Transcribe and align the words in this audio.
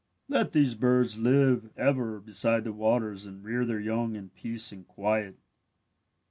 "Let 0.27 0.51
these 0.51 0.73
birds 0.73 1.19
live 1.19 1.69
ever 1.77 2.19
beside 2.19 2.63
the 2.63 2.73
waters 2.73 3.27
and 3.27 3.43
rear 3.43 3.65
their 3.67 3.79
young 3.79 4.15
in 4.15 4.29
peace 4.31 4.71
and 4.71 4.87
quiet. 4.87 5.37